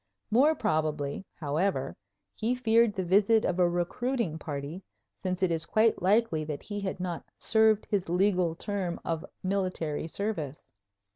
[0.31, 1.95] More probably, however,
[2.33, 4.81] he feared the visit of a recruiting party,
[5.19, 10.07] since it is quite likely that he had not served his legal term of military
[10.07, 10.73] service.